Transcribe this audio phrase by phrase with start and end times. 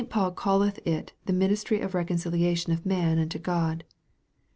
[0.09, 3.83] Paul calleth it the ministry of reconciliation of man unto God.